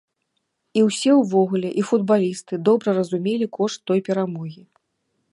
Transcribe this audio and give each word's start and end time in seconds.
І 0.79 0.81
ўсе 0.85 1.11
ўвогуле, 1.17 1.69
і 1.81 1.83
футбалісты 1.89 2.59
добра 2.69 2.89
разумелі 2.99 3.45
кошт 3.57 3.79
той 3.91 3.99
перамогі. 4.07 4.63